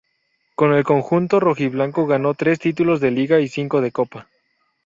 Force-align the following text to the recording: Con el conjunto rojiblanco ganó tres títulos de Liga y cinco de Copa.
Con 0.55 0.73
el 0.73 0.83
conjunto 0.83 1.39
rojiblanco 1.39 2.07
ganó 2.07 2.33
tres 2.33 2.57
títulos 2.57 3.01
de 3.01 3.11
Liga 3.11 3.39
y 3.39 3.47
cinco 3.47 3.81
de 3.81 3.91
Copa. 3.91 4.27